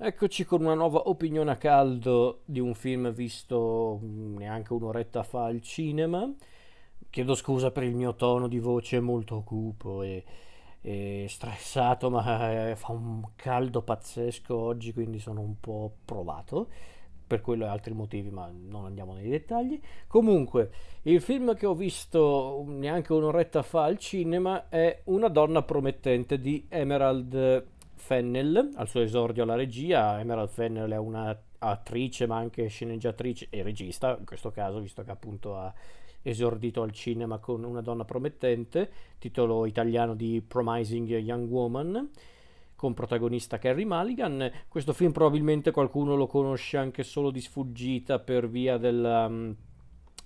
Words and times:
Eccoci 0.00 0.44
con 0.44 0.60
una 0.60 0.74
nuova 0.74 1.08
opinione 1.08 1.50
a 1.50 1.56
caldo 1.56 2.42
di 2.44 2.60
un 2.60 2.74
film 2.74 3.12
visto 3.12 3.98
mm, 4.00 4.36
neanche 4.36 4.72
un'oretta 4.72 5.24
fa 5.24 5.46
al 5.46 5.60
cinema. 5.60 6.32
Chiedo 7.10 7.34
scusa 7.34 7.72
per 7.72 7.82
il 7.82 7.96
mio 7.96 8.14
tono 8.14 8.46
di 8.46 8.60
voce 8.60 9.00
molto 9.00 9.42
cupo 9.42 10.04
e, 10.04 10.22
e 10.82 11.26
stressato, 11.28 12.10
ma 12.10 12.68
eh, 12.70 12.76
fa 12.76 12.92
un 12.92 13.24
caldo 13.34 13.82
pazzesco 13.82 14.56
oggi, 14.56 14.92
quindi 14.92 15.18
sono 15.18 15.40
un 15.40 15.58
po' 15.58 15.96
provato 16.04 16.68
per 17.26 17.40
quello 17.40 17.64
e 17.64 17.68
altri 17.68 17.92
motivi, 17.92 18.30
ma 18.30 18.48
non 18.52 18.84
andiamo 18.84 19.14
nei 19.14 19.28
dettagli. 19.28 19.80
Comunque, 20.06 20.70
il 21.02 21.20
film 21.20 21.56
che 21.56 21.66
ho 21.66 21.74
visto 21.74 22.62
neanche 22.68 23.12
un'oretta 23.12 23.62
fa 23.62 23.82
al 23.82 23.98
cinema 23.98 24.68
è 24.68 25.00
Una 25.06 25.26
donna 25.26 25.62
promettente 25.62 26.40
di 26.40 26.66
Emerald 26.68 27.76
Fennel 27.98 28.70
al 28.74 28.88
suo 28.88 29.00
esordio 29.00 29.42
alla 29.42 29.54
regia. 29.54 30.18
Emerald 30.20 30.48
Fennel 30.48 30.90
è 30.90 30.96
un'attrice 30.96 32.26
ma 32.26 32.36
anche 32.36 32.66
sceneggiatrice 32.68 33.48
e 33.50 33.62
regista, 33.62 34.16
in 34.18 34.24
questo 34.24 34.50
caso, 34.50 34.80
visto 34.80 35.02
che 35.02 35.10
appunto 35.10 35.56
ha 35.56 35.72
esordito 36.22 36.82
al 36.82 36.92
cinema 36.92 37.38
con 37.38 37.64
Una 37.64 37.80
donna 37.80 38.04
promettente, 38.04 38.90
titolo 39.18 39.66
italiano 39.66 40.14
di 40.14 40.42
Promising 40.46 41.08
Young 41.08 41.50
Woman 41.50 42.10
con 42.78 42.94
protagonista 42.94 43.58
Carrie 43.58 43.84
Mulligan. 43.84 44.50
Questo 44.68 44.92
film 44.92 45.10
probabilmente 45.10 45.72
qualcuno 45.72 46.14
lo 46.14 46.28
conosce 46.28 46.76
anche 46.76 47.02
solo 47.02 47.32
di 47.32 47.40
sfuggita 47.40 48.20
per 48.20 48.48
via 48.48 48.76
della, 48.76 49.26
um, 49.26 49.52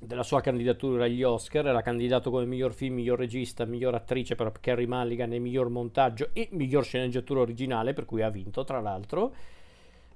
della 0.04 0.22
sua 0.22 0.40
candidatura 0.40 1.04
agli 1.04 1.22
Oscar. 1.22 1.66
Era 1.66 1.80
candidato 1.80 2.30
come 2.30 2.44
miglior 2.44 2.74
film, 2.74 2.94
miglior 2.96 3.18
regista, 3.18 3.64
miglior 3.64 3.94
attrice 3.94 4.34
per 4.34 4.52
Carrie 4.60 4.86
Mulligan 4.86 5.32
e 5.32 5.38
miglior 5.38 5.68
montaggio 5.68 6.30
e 6.32 6.48
miglior 6.52 6.84
sceneggiatura 6.84 7.40
originale, 7.40 7.92
per 7.92 8.04
cui 8.04 8.22
ha 8.22 8.28
vinto 8.28 8.64
tra 8.64 8.80
l'altro. 8.80 9.34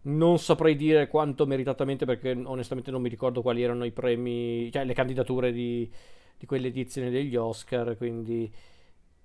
Non 0.03 0.39
saprei 0.39 0.77
dire 0.77 1.09
quanto 1.09 1.47
meritatamente 1.47 2.05
perché 2.05 2.31
onestamente 2.31 2.91
non 2.91 3.03
mi 3.03 3.09
ricordo 3.09 3.43
quali 3.43 3.63
erano 3.63 3.85
i 3.85 3.93
premi, 3.93 4.71
cioè 4.71 4.85
le 4.85 4.95
candidature 4.95 5.53
di, 5.53 5.91
di 6.37 6.47
quell'edizione 6.47 7.11
degli 7.11 7.35
Oscar, 7.35 7.97
quindi 7.97 8.53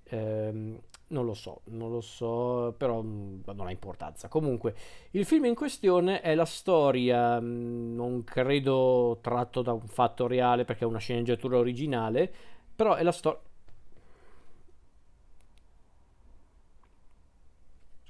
ehm, 0.04 0.78
non 1.12 1.26
lo 1.26 1.34
so, 1.34 1.60
non 1.66 1.90
lo 1.90 2.00
so, 2.00 2.74
però 2.76 3.02
mm, 3.02 3.42
non 3.54 3.66
ha 3.66 3.70
importanza. 3.70 4.28
Comunque, 4.28 4.74
il 5.12 5.24
film 5.24 5.44
in 5.44 5.54
questione 5.54 6.20
è 6.20 6.34
la 6.34 6.44
storia, 6.44 7.40
mm, 7.40 7.94
non 7.94 8.24
credo 8.24 9.18
tratto 9.22 9.62
da 9.62 9.72
un 9.72 9.86
fatto 9.86 10.26
reale 10.26 10.64
perché 10.64 10.84
è 10.84 10.86
una 10.86 10.98
sceneggiatura 10.98 11.58
originale, 11.58 12.32
però 12.74 12.94
è 12.94 13.02
la 13.02 13.12
storia... 13.12 13.40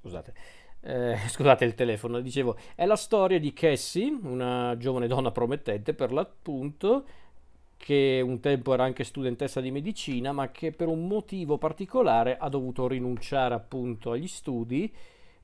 Scusate. 0.00 0.34
Eh, 0.81 1.16
scusate 1.28 1.64
il 1.64 1.75
telefono, 1.75 2.20
dicevo, 2.20 2.56
è 2.75 2.87
la 2.87 2.97
storia 2.97 3.39
di 3.39 3.53
Cassie, 3.53 4.19
una 4.22 4.77
giovane 4.77 5.06
donna 5.06 5.31
promettente 5.31 5.94
per 5.94 6.12
l'appunto, 6.12 7.05
che 7.83 8.22
un 8.25 8.38
tempo 8.38 8.72
era 8.75 8.84
anche 8.84 9.02
studentessa 9.02 9.61
di 9.61 9.72
medicina, 9.72 10.30
ma 10.30 10.52
che 10.52 10.70
per 10.70 10.86
un 10.86 11.08
motivo 11.08 11.58
particolare 11.58 12.36
ha 12.38 12.48
dovuto 12.48 12.86
rinunciare 12.86 13.55
appunto 13.55 14.12
agli 14.12 14.28
studi 14.28 14.94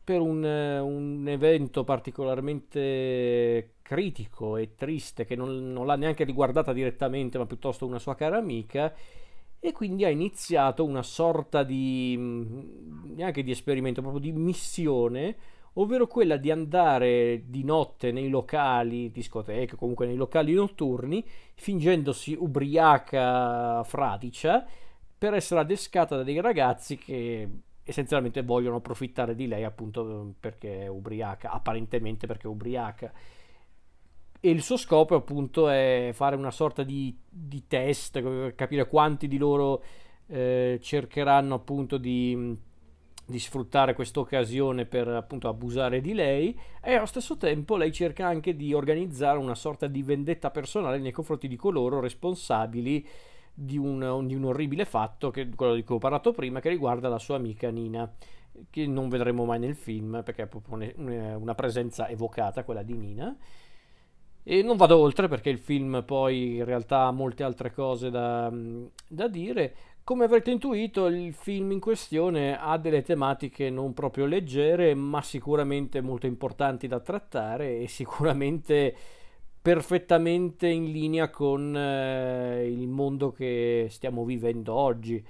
per 0.04 0.20
un, 0.20 0.44
un 0.44 1.24
evento 1.26 1.82
particolarmente 1.82 3.72
critico 3.82 4.56
e 4.56 4.76
triste 4.76 5.24
che 5.24 5.34
non, 5.34 5.72
non 5.72 5.84
l'ha 5.84 5.96
neanche 5.96 6.22
riguardata 6.22 6.72
direttamente, 6.72 7.38
ma 7.38 7.46
piuttosto 7.46 7.84
una 7.84 7.98
sua 7.98 8.14
cara 8.14 8.36
amica 8.36 8.94
e 9.58 9.72
quindi 9.72 10.04
ha 10.04 10.08
iniziato 10.08 10.84
una 10.84 11.02
sorta 11.02 11.64
di 11.64 12.16
neanche 13.16 13.42
di 13.42 13.50
esperimento, 13.50 14.00
proprio 14.00 14.22
di 14.22 14.30
missione 14.30 15.36
ovvero 15.80 16.06
quella 16.06 16.36
di 16.36 16.50
andare 16.50 17.44
di 17.46 17.64
notte 17.64 18.10
nei 18.10 18.28
locali, 18.28 19.10
discoteche, 19.10 19.76
comunque 19.76 20.06
nei 20.06 20.16
locali 20.16 20.52
notturni, 20.52 21.24
fingendosi 21.54 22.36
ubriaca 22.38 23.82
fradicia 23.84 24.66
per 25.16 25.34
essere 25.34 25.60
adescata 25.60 26.16
da 26.16 26.22
dei 26.22 26.40
ragazzi 26.40 26.96
che 26.96 27.48
essenzialmente 27.82 28.42
vogliono 28.42 28.76
approfittare 28.76 29.34
di 29.34 29.46
lei 29.46 29.64
appunto 29.64 30.34
perché 30.38 30.82
è 30.82 30.86
ubriaca, 30.88 31.50
apparentemente 31.50 32.26
perché 32.26 32.46
è 32.46 32.50
ubriaca. 32.50 33.12
E 34.40 34.50
il 34.50 34.62
suo 34.62 34.76
scopo 34.76 35.14
appunto 35.14 35.68
è 35.68 36.10
fare 36.12 36.36
una 36.36 36.50
sorta 36.50 36.82
di, 36.82 37.16
di 37.28 37.66
test, 37.66 38.54
capire 38.54 38.88
quanti 38.88 39.26
di 39.26 39.38
loro 39.38 39.82
eh, 40.26 40.78
cercheranno 40.80 41.54
appunto 41.54 41.98
di 41.98 42.66
di 43.28 43.38
sfruttare 43.38 43.92
questa 43.92 44.20
occasione 44.20 44.86
per 44.86 45.06
appunto 45.06 45.48
abusare 45.48 46.00
di 46.00 46.14
lei 46.14 46.58
e 46.82 46.94
allo 46.94 47.04
stesso 47.04 47.36
tempo 47.36 47.76
lei 47.76 47.92
cerca 47.92 48.26
anche 48.26 48.56
di 48.56 48.72
organizzare 48.72 49.36
una 49.36 49.54
sorta 49.54 49.86
di 49.86 50.02
vendetta 50.02 50.50
personale 50.50 50.98
nei 50.98 51.12
confronti 51.12 51.46
di 51.46 51.56
coloro 51.56 52.00
responsabili 52.00 53.06
di 53.52 53.76
un, 53.76 54.24
di 54.26 54.34
un 54.34 54.44
orribile 54.44 54.86
fatto, 54.86 55.30
che, 55.30 55.50
quello 55.50 55.74
di 55.74 55.84
cui 55.84 55.96
ho 55.96 55.98
parlato 55.98 56.32
prima, 56.32 56.60
che 56.60 56.70
riguarda 56.70 57.08
la 57.08 57.18
sua 57.18 57.36
amica 57.36 57.68
Nina, 57.68 58.10
che 58.70 58.86
non 58.86 59.10
vedremo 59.10 59.44
mai 59.44 59.58
nel 59.58 59.76
film 59.76 60.22
perché 60.24 60.44
è 60.44 60.46
proprio 60.46 60.90
una 60.96 61.54
presenza 61.54 62.08
evocata, 62.08 62.64
quella 62.64 62.82
di 62.82 62.94
Nina. 62.94 63.36
E 64.42 64.62
non 64.62 64.78
vado 64.78 64.96
oltre 64.96 65.28
perché 65.28 65.50
il 65.50 65.58
film 65.58 66.02
poi 66.06 66.56
in 66.56 66.64
realtà 66.64 67.00
ha 67.00 67.10
molte 67.10 67.42
altre 67.42 67.72
cose 67.72 68.08
da, 68.08 68.50
da 69.06 69.28
dire. 69.28 69.74
Come 70.08 70.24
avrete 70.24 70.50
intuito, 70.50 71.04
il 71.08 71.34
film 71.34 71.70
in 71.72 71.80
questione 71.80 72.58
ha 72.58 72.78
delle 72.78 73.02
tematiche 73.02 73.68
non 73.68 73.92
proprio 73.92 74.24
leggere, 74.24 74.94
ma 74.94 75.20
sicuramente 75.20 76.00
molto 76.00 76.24
importanti 76.24 76.86
da 76.86 76.98
trattare 77.00 77.80
e 77.80 77.88
sicuramente 77.88 78.96
perfettamente 79.60 80.66
in 80.66 80.90
linea 80.92 81.28
con 81.28 81.76
eh, 81.76 82.66
il 82.66 82.88
mondo 82.88 83.32
che 83.32 83.88
stiamo 83.90 84.24
vivendo 84.24 84.72
oggi 84.72 85.22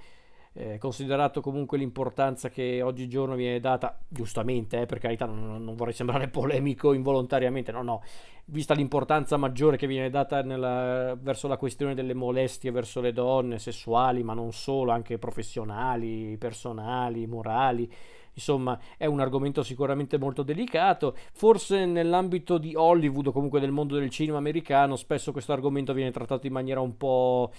eh, 0.59 0.77
considerato 0.77 1.39
comunque 1.39 1.77
l'importanza 1.77 2.49
che 2.49 2.81
oggigiorno 2.81 3.35
viene 3.35 3.61
data, 3.61 3.97
giustamente, 4.09 4.81
eh, 4.81 4.85
per 4.85 4.99
carità, 4.99 5.25
non, 5.25 5.63
non, 5.63 5.75
vorrei 5.75 5.93
sembrare 5.93 6.27
polemico 6.29 6.91
involontariamente, 6.91 7.71
no, 7.71 7.81
no, 7.81 8.03
vista 8.45 8.73
l'importanza 8.73 9.37
maggiore 9.37 9.77
che 9.77 9.87
viene 9.87 10.09
data 10.09 10.41
nella, 10.41 11.15
verso 11.17 11.47
la 11.47 11.55
questione 11.55 11.93
delle 11.93 12.13
molestie 12.13 12.71
verso 12.71 12.99
le 12.99 13.13
donne, 13.13 13.57
sessuali, 13.57 14.21
ma 14.21 14.33
non 14.33 14.51
solo, 14.51 14.91
anche 14.91 15.17
professionali, 15.17 16.35
personali, 16.37 17.25
morali. 17.25 17.89
Insomma, 18.33 18.77
è 18.97 19.05
un 19.05 19.21
argomento 19.21 19.63
sicuramente 19.63 20.17
molto 20.17 20.43
delicato. 20.43 21.15
Forse 21.31 21.85
nell'ambito 21.85 22.57
di 22.57 22.75
Hollywood 22.75 23.27
o 23.27 23.31
comunque 23.31 23.61
del 23.61 23.71
mondo 23.71 23.95
del 23.95 24.09
cinema 24.09 24.37
americano, 24.37 24.97
spesso 24.97 25.31
questo 25.31 25.53
argomento 25.53 25.93
viene 25.93 26.11
trattato 26.11 26.47
in 26.47 26.53
maniera 26.53 26.81
un 26.81 26.97
po' 26.97 27.51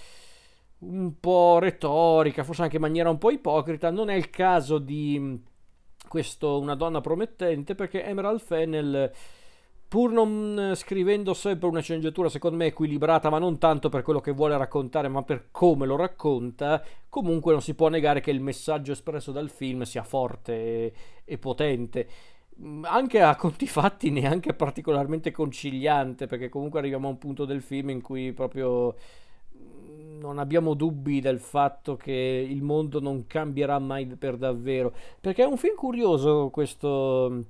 un 0.81 1.19
po' 1.19 1.59
retorica, 1.59 2.43
forse 2.43 2.63
anche 2.63 2.75
in 2.77 2.81
maniera 2.81 3.09
un 3.09 3.17
po' 3.17 3.31
ipocrita. 3.31 3.89
Non 3.91 4.09
è 4.09 4.15
il 4.15 4.29
caso 4.29 4.77
di 4.77 5.17
mm, 5.19 5.35
questo 6.07 6.59
Una 6.59 6.75
donna 6.75 7.01
promettente 7.01 7.75
perché 7.75 8.03
Emerald 8.03 8.39
Fennel 8.39 9.11
pur 9.91 10.09
non 10.09 10.71
scrivendo 10.75 11.33
sempre 11.33 11.67
una 11.67 11.81
sceneggiatura 11.81 12.29
secondo 12.29 12.55
me 12.55 12.67
equilibrata, 12.67 13.29
ma 13.29 13.39
non 13.39 13.57
tanto 13.57 13.89
per 13.89 14.03
quello 14.03 14.21
che 14.21 14.31
vuole 14.31 14.57
raccontare, 14.57 15.09
ma 15.09 15.21
per 15.23 15.49
come 15.51 15.85
lo 15.85 15.97
racconta, 15.97 16.81
comunque 17.09 17.51
non 17.51 17.61
si 17.61 17.73
può 17.73 17.89
negare 17.89 18.21
che 18.21 18.31
il 18.31 18.39
messaggio 18.39 18.93
espresso 18.93 19.33
dal 19.33 19.49
film 19.49 19.81
sia 19.81 20.03
forte 20.03 20.53
e, 20.53 20.93
e 21.25 21.37
potente. 21.37 22.07
Mm, 22.61 22.85
anche 22.85 23.21
a 23.21 23.35
conti 23.35 23.67
fatti 23.67 24.11
neanche 24.11 24.53
particolarmente 24.53 25.31
conciliante, 25.31 26.25
perché 26.25 26.47
comunque 26.47 26.79
arriviamo 26.79 27.07
a 27.07 27.11
un 27.11 27.17
punto 27.17 27.43
del 27.43 27.61
film 27.61 27.89
in 27.89 28.01
cui 28.01 28.31
proprio 28.31 28.95
non 30.21 30.37
abbiamo 30.37 30.75
dubbi 30.75 31.19
del 31.19 31.39
fatto 31.39 31.95
che 31.95 32.11
il 32.47 32.61
mondo 32.61 32.99
non 32.99 33.25
cambierà 33.25 33.79
mai 33.79 34.05
per 34.05 34.37
davvero. 34.37 34.93
Perché 35.19 35.43
è 35.43 35.47
un 35.47 35.57
film 35.57 35.75
curioso 35.75 36.49
questo. 36.51 37.45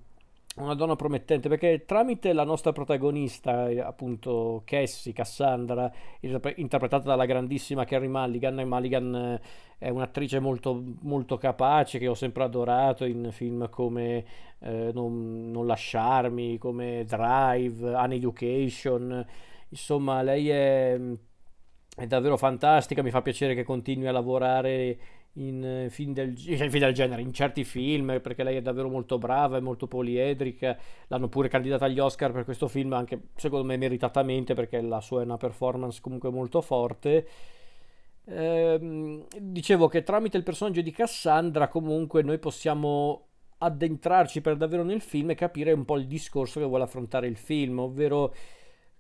Una 0.54 0.76
donna 0.76 0.98
promettente, 0.98 1.48
perché 1.48 1.86
tramite 1.86 2.34
la 2.34 2.44
nostra 2.44 2.74
protagonista, 2.74 3.70
appunto 3.86 4.64
Cassie, 4.66 5.14
Cassandra, 5.14 5.90
interpretata 6.20 7.06
dalla 7.06 7.24
grandissima 7.24 7.86
Carrie 7.86 8.10
Mulligan, 8.10 8.60
e 8.60 8.66
Mulligan 8.66 9.16
eh, 9.16 9.42
è 9.78 9.88
un'attrice 9.88 10.40
molto, 10.40 10.84
molto 11.04 11.38
capace 11.38 12.00
che 12.00 12.08
ho 12.10 12.16
sempre 12.16 12.44
adorato 12.44 13.06
in 13.06 13.30
film 13.32 13.70
come 13.70 14.26
eh, 14.60 14.92
non, 14.94 15.52
non 15.52 15.66
lasciarmi, 15.66 16.58
come 16.58 17.06
Drive, 17.06 17.90
Uneducation, 17.90 19.26
insomma 19.70 20.22
lei 20.22 20.50
è 20.50 21.00
è 21.96 22.08
davvero 22.08 22.38
fantastica, 22.38 23.04
mi 23.04 23.12
fa 23.12 23.22
piacere 23.22 23.54
che 23.54 23.64
continui 23.64 24.08
a 24.08 24.12
lavorare 24.12 24.98
in 25.34 25.64
eh, 25.64 25.90
film 25.90 26.14
del, 26.14 26.30
in 26.30 26.58
film 26.70 26.80
del 26.80 26.94
genere, 26.94 27.22
in 27.22 27.34
certi 27.34 27.64
film, 27.64 28.20
perché 28.22 28.44
lei 28.44 28.58
è 28.58 28.62
davvero 28.62 28.90
molto 28.90 29.18
brava, 29.18 29.58
è 29.58 29.62
molto 29.62 29.88
poliedrica, 29.88 30.78
l'hanno 31.08 31.28
pure 31.28 31.48
candidata 31.48 31.86
agli 31.86 32.00
Oscar 32.00 32.32
per 32.32 32.46
questo 32.46 32.68
film, 32.68 32.94
anche 32.94 33.30
secondo 33.36 33.66
me 33.66 33.78
meritatamente, 33.78 34.54
perché 34.54 34.82
la 34.82 35.02
sua 35.02 35.22
è 35.22 35.26
una 35.26 35.38
performance 35.38 36.00
comunque 36.02 36.30
molto 36.30 36.62
forte. 36.62 37.28
Ehm, 38.26 39.26
dicevo 39.40 39.88
che 39.88 40.04
tramite 40.04 40.38
il 40.38 40.44
personaggio 40.44 40.82
di 40.82 40.92
Cassandra 40.92 41.68
comunque 41.68 42.22
noi 42.22 42.38
possiamo 42.38 43.28
addentrarci 43.58 44.42
per 44.42 44.58
davvero 44.58 44.84
nel 44.84 45.02
film 45.02 45.32
e 45.32 45.36
capire 45.36 45.72
un 45.72 45.86
po' 45.86 45.98
il 45.98 46.08
discorso 46.08 46.60
che 46.60 46.66
vuole 46.66 46.84
affrontare 46.84 47.28
il 47.28 47.38
film, 47.38 47.80
ovvero 47.80 48.34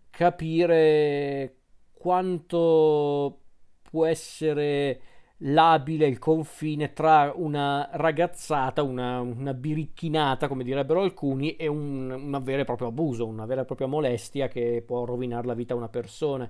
capire 0.10 1.61
quanto 2.02 3.40
può 3.84 4.06
essere 4.06 5.02
labile 5.44 6.08
il 6.08 6.18
confine 6.20 6.94
tra 6.94 7.32
una 7.36 7.90
ragazzata, 7.94 8.82
una, 8.82 9.20
una 9.22 9.54
biricchinata, 9.54 10.48
come 10.48 10.64
direbbero 10.64 11.02
alcuni, 11.02 11.56
e 11.56 11.68
un, 11.68 12.10
un 12.10 12.42
vero 12.44 12.62
e 12.62 12.66
proprio 12.66 12.88
abuso, 12.88 13.28
una 13.28 13.46
vera 13.46 13.62
e 13.62 13.66
propria 13.66 13.88
molestia 13.88 14.48
che 14.48 14.84
può 14.86 15.06
rovinare 15.06 15.46
la 15.48 15.54
vita 15.54 15.74
a 15.74 15.78
una 15.78 15.90
persona. 15.90 16.50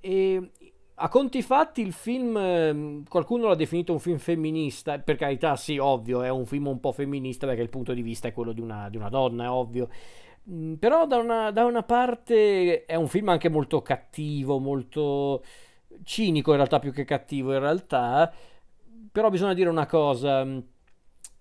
E 0.00 0.50
a 1.00 1.08
conti 1.08 1.42
fatti 1.42 1.80
il 1.80 1.92
film, 1.92 2.36
ehm, 2.36 3.04
qualcuno 3.08 3.48
l'ha 3.48 3.54
definito 3.54 3.92
un 3.92 4.00
film 4.00 4.18
femminista, 4.18 4.98
per 4.98 5.16
carità 5.16 5.56
sì, 5.56 5.78
ovvio, 5.78 6.22
è 6.22 6.28
un 6.28 6.44
film 6.44 6.66
un 6.66 6.80
po' 6.80 6.92
femminista 6.92 7.46
perché 7.46 7.62
il 7.62 7.70
punto 7.70 7.94
di 7.94 8.02
vista 8.02 8.28
è 8.28 8.32
quello 8.32 8.52
di 8.52 8.60
una, 8.60 8.88
di 8.90 8.96
una 8.96 9.08
donna, 9.08 9.44
è 9.44 9.48
ovvio. 9.48 9.88
Mm, 10.50 10.74
però 10.74 11.06
da 11.06 11.16
una, 11.18 11.50
da 11.50 11.64
una, 11.64 11.82
parte 11.82 12.84
è 12.86 12.94
un 12.94 13.08
film 13.08 13.28
anche 13.28 13.48
molto 13.48 13.82
cattivo, 13.82 14.58
molto 14.58 15.42
cinico 16.04 16.50
in 16.50 16.56
realtà 16.56 16.78
più 16.78 16.92
che 16.92 17.04
cattivo 17.04 17.52
in 17.52 17.60
realtà. 17.60 18.32
Però 19.12 19.30
bisogna 19.30 19.54
dire 19.54 19.68
una 19.68 19.86
cosa. 19.86 20.46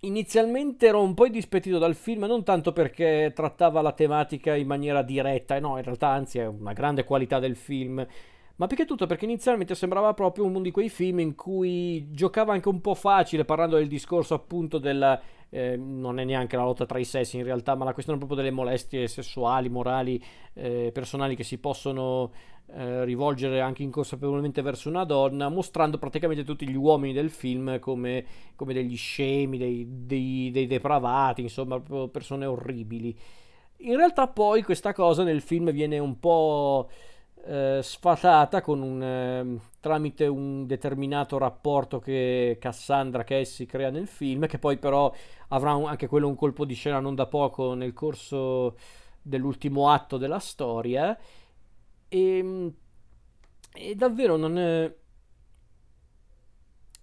Inizialmente 0.01 0.88
ero 0.88 1.01
un 1.01 1.13
po' 1.13 1.25
indispettito 1.25 1.80
dal 1.80 1.95
film, 1.95 2.25
non 2.25 2.44
tanto 2.44 2.71
perché 2.71 3.31
trattava 3.36 3.81
la 3.81 3.94
tematica 3.94 4.56
in 4.56 4.68
maniera 4.68 5.01
diretta, 5.01 5.56
e 5.56 5.59
no, 5.59 5.77
in 5.77 5.83
realtà 5.83 6.09
anzi 6.09 6.39
è 6.39 6.45
una 6.45 6.74
grande 6.74 7.04
qualità 7.04 7.39
del 7.39 7.56
film 7.56 8.06
ma 8.57 8.65
più 8.65 8.75
che 8.75 8.86
tutto 8.86 9.06
perché 9.06 9.25
inizialmente 9.25 9.75
sembrava 9.75 10.13
proprio 10.15 10.45
uno 10.45 10.62
di 10.62 10.71
quei 10.71 10.89
film 10.89 11.19
in 11.19 11.36
cui 11.36 12.09
giocava 12.12 12.54
anche 12.54 12.69
un 12.69 12.81
po' 12.81 12.95
facile 12.95 13.45
parlando 13.45 13.77
del 13.77 13.88
discorso 13.88 14.33
appunto 14.33 14.77
della... 14.80 15.19
Eh, 15.50 15.78
non 15.78 16.20
è 16.20 16.26
neanche 16.26 16.58
la 16.58 16.64
lotta 16.64 16.86
tra 16.86 17.00
i 17.00 17.06
sessi 17.06 17.38
in 17.38 17.44
realtà, 17.44 17.76
ma 17.76 17.86
la 17.86 17.94
questione 17.94 18.20
proprio 18.20 18.40
delle 18.40 18.54
molestie 18.54 19.08
sessuali, 19.08 19.70
morali, 19.70 20.22
eh, 20.54 20.92
personali 20.94 21.36
che 21.36 21.44
si 21.44 21.58
possono 21.58 22.32
eh, 22.70 23.06
rivolgere 23.06 23.62
anche 23.62 23.84
inconsapevolmente 23.84 24.62
verso 24.62 24.90
una 24.90 25.06
donna, 25.06 25.48
mostrando 25.48 25.98
praticamente 25.98 26.44
tutti 26.44 26.68
gli 26.68 26.76
uomini 26.76 27.14
del 27.14 27.30
film 27.30 27.80
come, 27.80 28.26
come 28.56 28.74
degli 28.74 28.98
scemi, 28.98 29.58
dei, 29.58 29.88
dei, 29.88 30.52
dei 30.52 30.68
depravati, 30.68 31.42
insomma, 31.42 31.82
persone 32.12 32.46
orribili. 32.46 33.18
In 33.82 33.96
realtà 33.96 34.28
poi 34.28 34.64
questa 34.64 34.92
cosa 34.92 35.24
nel 35.24 35.42
film 35.42 35.72
viene 35.72 36.00
un 36.00 36.20
po' 36.20 36.90
eh, 37.48 37.80
sfatata 37.82 38.62
un, 38.68 39.02
eh, 39.02 39.60
tramite 39.80 40.28
un 40.28 40.68
determinato 40.68 41.38
rapporto 41.38 42.00
che 42.00 42.58
Cassandra 42.60 43.24
Cassie 43.24 43.66
crea 43.66 43.90
nel 43.90 44.08
film, 44.08 44.48
che 44.48 44.60
poi 44.60 44.78
però 44.78 45.14
avrà 45.50 45.74
un, 45.74 45.88
anche 45.88 46.08
quello 46.08 46.28
un 46.28 46.36
colpo 46.36 46.66
di 46.66 46.74
scena 46.74 47.00
non 47.00 47.16
da 47.16 47.26
poco 47.28 47.74
nel 47.74 47.94
corso 47.94 48.76
dell'ultimo 49.22 49.90
atto 49.90 50.18
della 50.18 50.40
storia. 50.40 51.18
E, 52.10 52.38
ehm, 52.38 52.74
e 53.74 53.96
davvero 53.96 54.36
non, 54.36 54.58
è, 54.58 54.94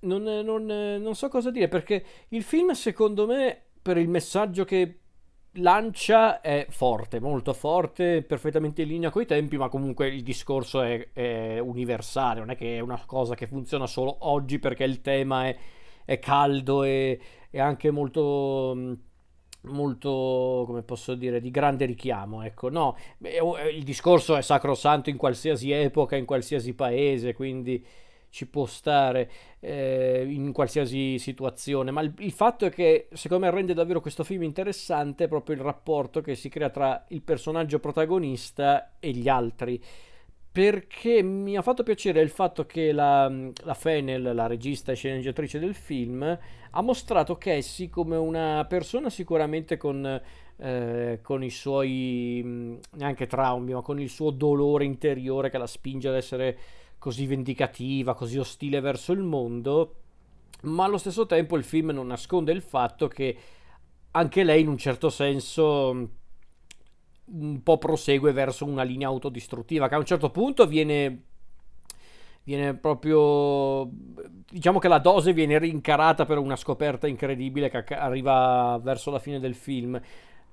non, 0.01 0.23
non, 0.23 0.65
non 0.67 1.15
so 1.15 1.29
cosa 1.29 1.51
dire 1.51 1.69
perché 1.69 2.05
il 2.29 2.43
film 2.43 2.73
secondo 2.73 3.27
me 3.27 3.63
per 3.81 3.97
il 3.97 4.09
messaggio 4.09 4.65
che 4.65 5.04
lancia 5.55 6.41
è 6.41 6.67
forte, 6.69 7.21
molto 7.21 7.53
forte, 7.53 8.23
perfettamente 8.23 8.83
in 8.83 8.89
linea 8.89 9.11
con 9.11 9.23
i 9.23 9.27
tempi, 9.27 9.57
ma 9.57 9.69
comunque 9.69 10.09
il 10.09 10.23
discorso 10.23 10.83
è, 10.83 11.09
è, 11.13 11.59
universale, 11.59 12.41
non 12.41 12.51
è 12.51 12.57
che 12.57 12.77
è 12.77 12.81
una 12.81 13.01
cosa 13.07 13.35
che 13.35 13.47
funziona 13.47 13.87
solo 13.87 14.17
oggi 14.21 14.59
perché 14.59 14.85
il 14.85 15.01
tema 15.01 15.47
è, 15.47 15.57
è 16.05 16.19
caldo 16.19 16.83
e, 16.83 17.21
e, 17.51 17.61
anche 17.61 17.91
molto 17.91 18.97
molto 19.65 20.65
come 20.67 20.83
posso 20.83 21.15
dire 21.15 21.41
di 21.41 21.51
grande 21.51 21.87
richiamo 21.87 22.43
ecco. 22.43 22.69
No 22.69 22.97
il 23.73 23.83
discorso 23.83 24.37
è 24.37 24.43
sacrosanto 24.43 25.09
in 25.09 25.17
qualsiasi 25.17 25.71
epoca 25.71 26.17
in 26.17 26.27
qualsiasi 26.27 26.75
paese 26.75 27.33
quindi 27.33 27.83
ci 28.35 28.49
può 28.49 28.67
stare 28.67 29.31
eh, 29.61 30.27
in 30.29 30.51
qualsiasi 30.51 31.21
situazione, 31.21 31.93
ma 31.93 32.01
il, 32.01 32.13
il, 32.19 32.33
fatto 32.33 32.67
è 32.67 32.71
che 32.71 33.07
secondo 33.13 33.45
me 33.45 33.53
rende 33.53 33.75
davvero 33.75 34.01
questo 34.01 34.25
film 34.25 34.43
interessante 34.43 35.29
proprio 35.29 35.55
il 35.55 35.63
rapporto 35.63 36.21
che 36.21 36.35
si 36.35 36.49
crea 36.49 36.69
tra 36.69 37.05
il 37.11 37.23
personaggio 37.23 37.79
protagonista 37.79 38.97
e 38.99 39.13
gli 39.13 39.29
altri. 39.29 39.81
Perché 40.51 41.23
mi 41.23 41.57
ha 41.57 41.63
fatto 41.63 41.85
piacere 41.85 42.21
il 42.23 42.29
fatto 42.29 42.67
che 42.67 42.91
la, 42.91 43.33
la 43.63 43.75
Fennel, 43.75 44.35
la 44.35 44.47
regista 44.49 44.91
e 44.91 44.97
sceneggiatrice 44.97 45.61
del 45.61 45.75
film, 45.75 46.39
ha 46.71 46.83
mostrato 46.83 47.37
Cassie 47.37 47.89
come 47.89 48.17
una 48.17 48.65
persona 48.69 49.11
sicuramente 49.11 49.77
con, 49.77 50.21
eh, 50.57 51.19
con 51.23 51.45
i 51.45 51.51
suoi 51.51 52.81
neanche 52.97 53.27
traumi, 53.29 53.75
ma 53.75 53.81
con 53.81 54.01
il 54.01 54.09
suo 54.09 54.31
dolore 54.31 54.85
interiore 54.85 55.51
che 55.51 55.59
la 55.59 55.69
spinge 55.69 56.09
ad 56.09 56.17
essere 56.17 56.59
così 57.05 57.27
vendicativa, 57.27 58.15
così 58.15 58.39
ostile 58.39 58.81
verso 58.81 59.13
il 59.13 59.21
mondo, 59.21 59.97
ma 60.63 60.85
allo 60.85 60.97
stesso 60.97 61.27
tempo 61.27 61.55
il 61.59 61.63
film 61.63 61.91
non 61.91 62.07
nasconde 62.07 62.51
il 62.51 62.63
fatto 62.63 63.09
che 63.09 63.37
anche 64.13 64.43
lei 64.43 64.63
in 64.63 64.69
un 64.69 64.79
certo 64.79 65.11
senso 65.11 65.93
mm, 65.93 66.05
un 67.27 67.63
po' 67.63 67.77
prosegue 67.77 68.33
verso 68.33 68.65
una 68.65 68.85
linea 68.85 69.09
autodistruttiva 69.09 69.87
che 69.87 69.95
a 69.95 69.99
un 69.99 70.07
certo 70.07 70.31
punto 70.31 70.67
viene 70.67 71.25
viene 72.45 72.75
proprio 72.75 73.87
diciamo 74.49 74.79
che 74.79 74.89
la 74.89 74.99
dose 74.99 75.35
viene 75.35 75.59
rincarata 75.59 76.25
per 76.25 76.39
una 76.39 76.57
scoperta 76.57 77.07
incredibile 77.07 77.69
che 77.69 77.95
arriva 77.95 78.81
verso 78.83 79.11
la 79.11 79.19
fine 79.19 79.41
del 79.41 79.55
film. 79.55 80.01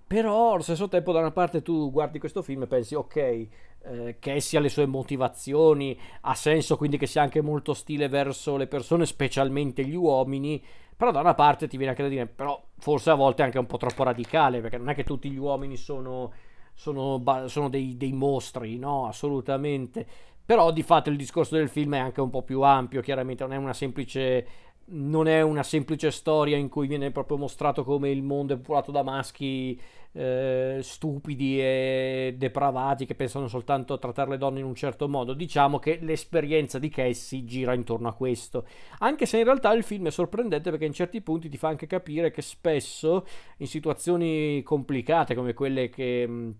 Però 0.06 0.52
allo 0.52 0.64
stesso 0.64 0.90
tempo 0.90 1.14
da 1.14 1.20
una 1.20 1.32
parte 1.32 1.62
tu 1.62 1.90
guardi 1.92 2.20
questo 2.20 2.42
film 2.42 2.64
e 2.64 2.68
pensi 2.68 2.94
ok 2.96 3.48
eh, 3.84 4.18
che 4.20 4.40
sia 4.40 4.60
le 4.60 4.70
sue 4.70 4.86
motivazioni 4.86 5.98
ha 6.22 6.36
senso 6.36 6.78
quindi 6.78 6.98
che 6.98 7.08
sia 7.08 7.22
anche 7.22 7.42
molto 7.42 7.72
ostile 7.72 8.08
verso 8.08 8.58
le 8.58 8.68
persone 8.68 9.06
specialmente 9.06 9.84
gli 9.84 9.96
uomini 9.96 10.64
però 11.02 11.12
da 11.12 11.22
una 11.22 11.34
parte 11.34 11.68
ti 11.68 11.78
viene 11.78 11.94
anche 11.94 12.04
da 12.04 12.10
dire 12.10 12.28
però 12.28 12.64
forse 12.78 13.10
a 13.10 13.16
volte 13.16 13.42
è 13.42 13.46
anche 13.46 13.58
un 13.58 13.66
po' 13.66 13.78
troppo 13.78 14.04
radicale 14.04 14.62
perché 14.62 14.78
non 14.78 14.90
è 14.90 14.94
che 14.94 15.04
tutti 15.04 15.32
gli 15.32 15.38
uomini 15.38 15.76
sono, 15.76 16.32
sono, 16.76 17.24
sono 17.48 17.70
dei, 17.70 17.98
dei 17.98 18.12
mostri 18.12 18.78
no 18.78 19.08
assolutamente. 19.08 20.06
Però 20.46 20.72
di 20.72 20.84
fatto 20.84 21.10
il 21.10 21.18
discorso 21.18 21.56
del 21.56 21.70
film 21.70 21.96
è 21.96 21.98
anche 21.98 22.22
un 22.22 22.30
po' 22.30 22.44
più 22.44 22.62
ampio 22.62 23.02
chiaramente 23.02 23.44
non 23.44 23.54
è 23.54 23.58
una 23.58 23.74
semplice 23.74 24.48
non 24.86 25.28
è 25.28 25.42
una 25.42 25.64
semplice 25.64 26.12
storia 26.12 26.58
in 26.58 26.68
cui 26.68 26.88
viene 26.88 27.12
proprio 27.12 27.38
mostrato 27.38 27.84
come 27.84 28.10
il 28.10 28.24
mondo 28.24 28.54
è 28.54 28.58
popolato 28.58 28.92
da 28.92 29.04
maschi 29.04 29.80
eh, 30.14 30.80
stupidi 30.82 31.62
e 31.62 32.36
depravati 32.38 33.06
che 33.06 33.16
pensano 33.16 33.48
soltanto 33.48 33.94
a 33.94 33.98
trattare 33.98 34.32
le 34.32 34.38
donne 34.38 34.60
in 34.60 34.66
un 34.66 34.76
certo 34.76 35.08
modo. 35.08 35.34
Diciamo 35.34 35.80
che 35.80 36.00
l'esperienza 36.02 36.80
di 36.80 36.90
Cassie 36.90 37.46
gira 37.46 37.74
intorno 37.74 38.10
a 38.10 38.14
questo. 38.14 38.66
Anche 39.00 39.26
se 39.26 39.38
in 39.38 39.46
realtà 39.46 39.72
il 39.74 39.84
film 39.84 40.08
è 40.08 40.12
sorprendente 40.12 40.70
perché 40.70 40.86
in 40.86 40.94
certi 40.94 41.22
punti 41.22 41.50
ti 41.50 41.58
fa 41.58 41.70
anche 41.70 41.88
capire 41.88 42.32
che 42.32 42.42
spesso 42.42 43.26
in 43.58 43.68
situazioni 43.68 44.62
complicate 44.64 45.36
come 45.36 45.54
quelle 45.54 45.90
che, 45.90 46.26
mm, 46.28 46.52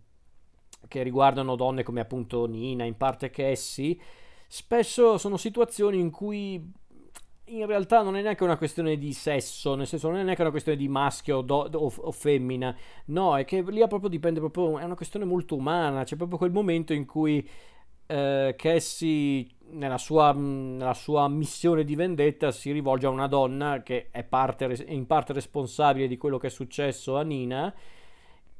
che 0.88 1.04
riguardano 1.04 1.56
donne 1.56 1.84
come 1.84 2.00
appunto 2.00 2.46
Nina, 2.46 2.86
in 2.86 2.96
parte 2.96 3.30
Cassie, 3.30 3.98
spesso 4.48 5.18
sono 5.18 5.38
situazioni 5.38 6.00
in 6.00 6.10
cui 6.10 6.80
in 7.52 7.66
realtà 7.66 8.02
non 8.02 8.16
è 8.16 8.22
neanche 8.22 8.44
una 8.44 8.58
questione 8.58 8.98
di 8.98 9.14
sesso, 9.14 9.76
nel 9.76 9.88
senso 9.88 10.10
non 10.10 10.20
è 10.20 10.24
neanche 10.24 10.42
una 10.42 10.52
questione 10.52 10.78
di 10.78 10.88
maschio 10.88 11.38
o, 11.38 11.42
do, 11.42 11.70
o, 11.72 11.94
o 11.96 12.12
femmina, 12.12 12.76
no, 13.06 13.38
è 13.38 13.46
che 13.46 13.62
lì 13.62 13.86
proprio 13.88 14.10
dipende 14.10 14.40
proprio, 14.40 14.80
è 14.80 14.84
una 14.84 14.96
questione 14.96 15.26
molto 15.26 15.56
umana, 15.56 16.04
c'è 16.04 16.16
proprio 16.16 16.38
quel 16.38 16.52
momento 16.52 16.94
in 16.94 17.06
cui 17.06 17.48
eh, 18.08 18.56
Cassie 18.58 19.48
nella 19.72 19.98
sua, 19.98 20.34
nella 20.34 20.94
sua, 20.94 21.28
missione 21.28 21.84
di 21.84 21.96
vendetta 21.96 22.52
si 22.52 22.72
rivolge 22.72 23.06
a 23.06 23.10
una 23.10 23.28
donna 23.28 23.82
che 23.84 24.10
è, 24.12 24.24
parte, 24.24 24.86
in 24.88 25.06
parte 25.06 25.34
responsabile 25.34 26.08
di 26.08 26.18
quello 26.18 26.38
che 26.38 26.48
è 26.48 26.50
successo 26.50 27.18
a 27.18 27.24
Nina 27.24 27.74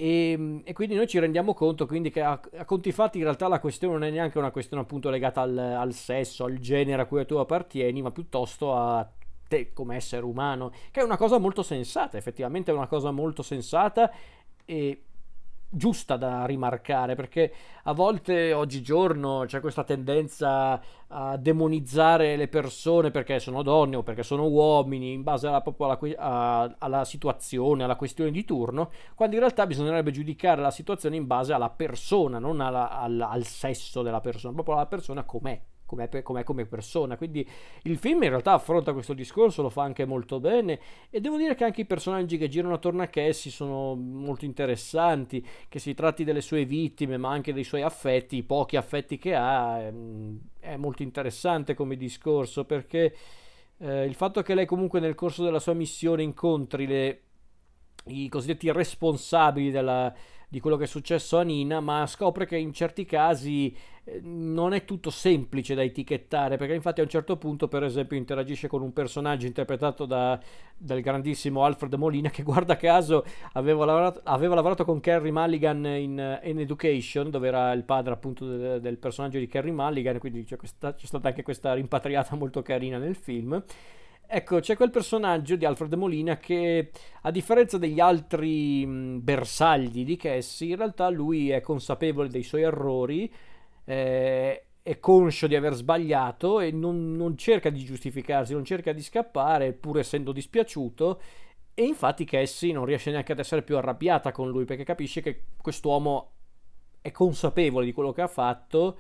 e, 0.02 0.32
ehm, 0.32 0.62
e, 0.64 0.74
quindi 0.74 0.96
noi 0.96 1.08
ci 1.08 1.20
rendiamo 1.20 1.54
conto 1.54 1.86
che 1.86 2.22
a, 2.22 2.40
a, 2.58 2.66
conti 2.66 2.92
fatti 2.92 3.20
in 3.20 3.24
realtà 3.24 3.48
la 3.48 3.60
questione 3.60 3.94
non 3.94 4.04
è 4.04 4.10
neanche 4.10 4.40
una 4.40 4.50
questione 4.50 4.82
appunto 4.82 5.12
legata 5.12 5.42
al, 5.42 5.56
al 5.56 5.94
sesso, 5.94 6.44
al 6.46 6.58
genere 6.58 7.04
a 7.04 7.06
cui 7.06 7.24
tu 7.28 7.36
appartieni, 7.36 8.02
ma 8.02 8.10
piuttosto 8.10 8.76
a 8.76 9.08
te 9.48 9.74
come 9.74 9.96
essere 9.98 10.26
umano, 10.26 10.72
che 10.90 11.02
è 11.02 11.04
una 11.04 11.18
cosa 11.18 11.38
molto 11.38 11.62
sensata, 11.62 12.18
effettivamente 12.18 12.72
è 12.72 12.74
una 12.74 12.88
cosa 12.88 13.12
molto 13.12 13.44
sensata 13.44 14.12
e 14.66 15.04
giusta 15.74 16.18
da 16.18 16.46
rimarcare 16.46 17.16
perché 17.16 17.54
a 17.84 17.94
volte 17.94 18.52
oggigiorno 18.52 19.46
c'è 19.48 19.62
questa 19.62 19.86
tendenza 19.86 20.82
a 21.08 21.38
demonizzare 21.38 22.36
le 22.36 22.50
persone 22.50 23.10
perché 23.10 23.40
sono 23.40 23.64
donne 23.64 23.96
o 23.96 24.04
perché 24.04 24.22
sono 24.22 24.48
uomini 24.48 25.14
in 25.14 25.24
base 25.24 25.48
alla, 25.48 25.64
alla, 25.78 26.00
a, 26.18 26.76
alla 26.78 27.06
situazione, 27.06 27.86
alla 27.86 27.96
questione 27.96 28.32
di 28.32 28.44
turno, 28.44 28.92
quando 29.16 29.36
in 29.36 29.42
realtà 29.42 29.66
bisognerebbe 29.66 30.12
giudicare 30.12 30.62
la 30.62 30.72
situazione 30.72 31.16
in 31.16 31.26
base 31.26 31.54
alla 31.54 31.70
persona, 31.70 32.38
non 32.38 32.60
alla, 32.60 32.90
alla, 32.90 33.30
al 33.30 33.46
sesso 33.46 34.02
della 34.02 34.22
persona, 34.22 34.54
proprio 34.54 34.76
alla 34.76 34.88
persona 34.88 35.24
com'è 35.24 35.60
com'è, 35.92 36.22
com'è 36.22 36.44
come 36.44 36.66
persona. 36.66 37.18
Quindi 37.18 37.46
il 37.84 37.98
film 37.98 38.24
in 38.24 38.30
realtà 38.30 38.54
affronta 38.54 38.94
questo 38.94 39.14
discorso, 39.14 39.62
lo 39.62 39.70
fa 39.70 39.84
anche 39.84 40.06
molto 40.06 40.40
bene 40.40 40.80
e 41.10 41.20
devo 41.20 41.38
dire 41.38 41.56
che 41.56 41.66
anche 41.66 41.82
i 41.82 41.86
personaggi 41.86 42.38
che 42.38 42.48
girano 42.48 42.76
attorno 42.76 43.02
a 43.02 43.08
Cassie 43.08 43.52
sono 43.52 43.96
molto 43.96 44.46
interessanti, 44.46 45.46
che 45.68 45.80
si 45.80 45.94
tratti 45.94 46.24
delle 46.24 46.42
sue 46.42 46.66
vittime 46.66 47.18
ma 47.18 47.30
anche 47.30 47.54
dei 47.54 47.64
suoi 47.64 47.82
affetti, 47.82 48.38
i 48.38 48.44
pochi 48.44 48.78
affetti 48.78 49.18
che 49.18 49.36
ha, 49.36 49.80
è, 49.80 49.88
ehm, 49.88 50.40
è 50.60 50.78
molto 50.78 51.04
interessante 51.04 51.74
come 51.74 51.98
discorso 51.98 52.66
perché 52.66 53.16
eh, 53.80 54.06
il 54.06 54.16
fatto 54.16 54.42
che 54.42 54.54
lei 54.56 54.66
comunque 54.66 55.00
nel 55.00 55.16
corso 55.16 55.44
della 55.44 55.60
sua 55.60 55.74
missione 55.74 56.24
incontri 56.24 56.88
le, 56.88 57.22
i 58.06 58.30
cosiddetti 58.30 58.72
responsabili 58.72 59.72
della, 59.72 60.14
di 60.52 60.60
quello 60.60 60.76
che 60.76 60.84
è 60.84 60.88
successo 60.88 61.38
a 61.38 61.44
Nina, 61.44 61.80
ma 61.80 62.06
scopre 62.06 62.46
che 62.46 62.58
in 62.58 62.74
certi 62.74 63.06
casi 63.06 63.74
eh, 64.04 64.20
non 64.22 64.74
è 64.74 64.84
tutto 64.84 65.10
semplice 65.10 65.76
da 65.76 65.82
etichettare, 65.82 66.58
perché 66.58 66.74
infatti 66.74 67.00
a 67.00 67.04
un 67.04 67.10
certo 67.10 67.38
punto, 67.38 67.70
per 67.70 67.84
esempio, 67.84 68.18
interagisce 68.18 68.68
con 68.68 68.82
un 68.82 68.92
personaggio 68.92 69.46
interpretato 69.46 70.06
da, 70.06 70.38
dal 70.76 71.00
grandissimo 71.00 71.64
Alfred 71.64 71.94
Molina, 71.94 72.30
che 72.30 72.44
guarda 72.44 72.76
caso 72.76 73.24
aveva 73.54 73.86
lavorato, 73.86 74.20
aveva 74.26 74.56
lavorato 74.56 74.84
con 74.84 75.00
Kerry 75.00 75.32
Mulligan 75.32 75.86
in, 75.86 76.40
in, 76.44 76.60
Education, 76.60 77.30
dove 77.30 77.48
era 77.48 77.72
il 77.72 77.86
padre 77.86 78.12
appunto 78.12 78.46
del, 78.46 78.82
del 78.82 78.98
personaggio 78.98 79.40
di 79.40 79.48
Kerry 79.48 79.72
Mulligan, 79.72 80.20
quindi 80.20 80.44
c'è, 80.44 80.58
questa, 80.58 80.94
c'è 80.94 81.06
stata 81.06 81.30
anche 81.30 81.44
questa 81.44 81.74
rimpatriata 81.74 82.36
molto 82.36 82.62
carina 82.62 82.98
nel 82.98 83.16
film. 83.16 83.64
Ecco, 84.34 84.62
c'è 84.62 84.78
quel 84.78 84.92
personaggio 84.92 85.58
di 85.58 85.66
Alfred 85.66 85.94
Molina 85.96 86.38
che, 86.38 86.92
a 87.24 87.32
differenza 87.32 87.78
degli 87.78 88.00
altri 88.00 88.86
bersagli 88.88 90.06
di 90.06 90.16
Cassie, 90.16 90.70
in 90.70 90.78
realtà 90.78 91.10
lui 91.10 91.50
è 91.50 91.60
consapevole 91.60 92.30
dei 92.30 92.44
suoi 92.44 92.62
errori, 92.62 93.30
eh, 93.84 94.66
è 94.82 95.00
conscio 95.00 95.48
di 95.48 95.56
aver 95.58 95.74
sbagliato 95.74 96.62
e 96.62 96.72
non, 96.72 97.14
non, 97.18 97.36
cerca 97.36 97.70
di 97.70 97.84
giustificarsi, 97.84 98.54
non 98.54 98.64
cerca 98.64 98.94
di 98.94 99.02
scappare, 99.02 99.74
pur 99.74 100.00
essendo 100.00 100.32
dispiaciuto. 100.32 101.22
E 101.74 101.84
infatti 101.84 102.24
Cassie 102.24 102.72
non 102.72 102.86
riesce 102.86 103.12
neanche 103.12 103.34
ad 103.34 103.40
essere 103.40 103.64
più 103.64 103.76
arrabbiata 103.76 104.32
con 104.32 104.50
lui 104.50 104.64
perché 104.64 104.86
capisce 104.86 105.20
che 105.20 105.44
quest'uomo 105.62 106.32
è 107.02 107.12
consapevole 107.12 107.84
di 107.84 107.92
quello 107.92 108.14
che 108.14 108.22
ha 108.22 108.28
fatto 108.28 108.98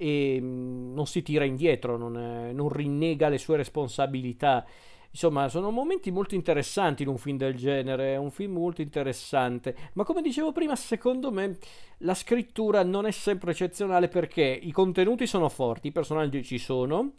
e 0.00 0.38
mm, 0.40 0.94
non 0.94 1.06
si 1.06 1.20
tira 1.20 1.44
indietro, 1.44 1.98
non, 1.98 2.16
è, 2.16 2.52
non, 2.52 2.70
rinnega 2.70 3.28
le 3.28 3.36
sue 3.36 3.58
responsabilità. 3.58 4.64
Insomma, 5.10 5.48
sono 5.50 5.70
momenti 5.70 6.10
molto 6.10 6.34
interessanti 6.34 7.02
in 7.02 7.08
un 7.08 7.18
film 7.18 7.36
del 7.36 7.54
genere, 7.54 8.14
è 8.14 8.16
un 8.16 8.30
film 8.30 8.52
molto 8.52 8.80
interessante, 8.80 9.76
ma 9.94 10.04
come 10.04 10.22
dicevo 10.22 10.52
prima, 10.52 10.74
secondo 10.76 11.30
me 11.30 11.58
la 11.98 12.14
scrittura 12.14 12.82
non 12.82 13.06
è 13.06 13.10
sempre 13.10 13.50
eccezionale 13.50 14.08
perché 14.08 14.42
i 14.42 14.70
contenuti 14.72 15.26
sono 15.26 15.48
forti, 15.50 15.88
i 15.88 15.92
personaggi 15.92 16.44
ci 16.44 16.58
sono, 16.58 17.12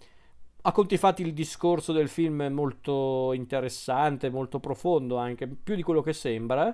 a 0.61 0.71
conti 0.71 0.97
fatti 0.97 1.21
il 1.21 1.33
discorso 1.33 1.91
del 1.91 2.07
film 2.07 2.43
è 2.43 2.50
molto 2.50 3.33
interessante, 3.33 4.29
molto 4.29 4.59
profondo 4.59 5.17
anche, 5.17 5.47
più 5.47 5.75
di 5.75 5.83
quello 5.83 6.01
che 6.01 6.13
sembra, 6.13 6.73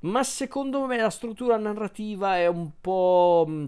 ma 0.00 0.22
secondo 0.22 0.86
me 0.86 0.96
la 0.98 1.10
struttura 1.10 1.56
narrativa 1.56 2.38
è 2.38 2.46
un 2.46 2.70
po' 2.80 3.44
mm, 3.48 3.64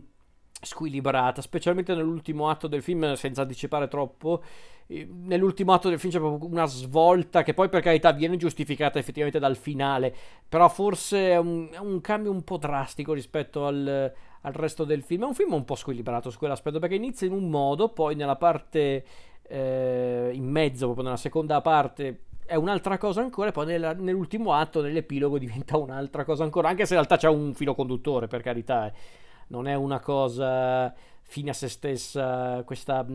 squilibrata, 0.61 1.41
specialmente 1.41 1.95
nell'ultimo 1.95 2.49
atto 2.49 2.67
del 2.67 2.83
film, 2.83 3.15
senza 3.15 3.43
anticipare 3.43 3.89
troppo. 3.89 4.43
Nell'ultimo 4.87 5.73
atto 5.73 5.89
del 5.89 6.01
film 6.01 6.13
c'è 6.13 6.19
proprio 6.19 6.51
una 6.51 6.67
svolta 6.67 7.43
che 7.43 7.55
poi 7.55 7.69
per 7.69 7.81
carità 7.81 8.11
viene 8.11 8.37
giustificata 8.37 8.99
effettivamente 8.99 9.39
dal 9.39 9.57
finale, 9.57 10.15
però 10.49 10.69
forse 10.69 11.31
è 11.31 11.39
un, 11.39 11.69
è 11.71 11.79
un 11.79 12.01
cambio 12.01 12.33
un 12.33 12.43
po' 12.43 12.57
drastico 12.57 13.13
rispetto 13.13 13.67
al, 13.67 14.13
al, 14.41 14.53
resto 14.53 14.85
del 14.85 15.03
film. 15.03 15.23
È 15.23 15.27
un 15.27 15.35
film 15.35 15.53
un 15.53 15.65
po' 15.65 15.77
squilibrato 15.77 16.31
su 16.31 16.39
quell'aspetto 16.39 16.81
perché 16.81 16.97
inizia 16.97 17.27
in 17.27 17.33
un 17.33 17.49
modo, 17.49 17.91
poi 17.91 18.17
nella 18.17 18.37
parte 18.37 19.05
eh, 19.49 20.31
in 20.33 20.45
mezzo, 20.45 20.87
proprio 20.87 21.05
nella 21.05 21.17
seconda 21.17 21.61
parte, 21.61 22.23
è 22.45 22.57
un'altra 22.57 22.99
cosa 22.99 23.21
ancora, 23.21 23.51
e 23.51 23.53
poi 23.53 23.67
nella, 23.67 23.93
nell'ultimo 23.93 24.55
atto, 24.55 24.83
nell'epilogo, 24.83 25.39
diventa 25.39 25.77
un'altra 25.77 26.25
cosa 26.25 26.43
ancora, 26.43 26.69
anche 26.69 26.85
se 26.85 26.95
in 26.95 26.99
realtà 26.99 27.17
c'è 27.17 27.29
un 27.29 27.55
filo 27.55 27.77
conduttore, 27.77 28.27
per 28.27 28.43
carità. 28.43 28.89
Eh 28.89 28.93
non 29.51 29.67
è 29.69 29.75
una 29.75 30.01
cosa 30.01 30.93
fine 31.23 31.51
a 31.51 31.53
se 31.53 31.69
stessa 31.69 32.63
questa, 32.65 33.07